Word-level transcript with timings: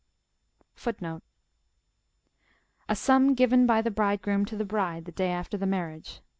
A 2.89 2.95
sum 2.95 3.35
given 3.35 3.67
by 3.67 3.83
the 3.83 3.91
bridegroom 3.91 4.45
to 4.45 4.57
the 4.57 4.65
bride 4.65 5.05
the 5.05 5.11
day 5.11 5.29
after 5.31 5.59
the 5.59 5.67
marriage. 5.67 6.21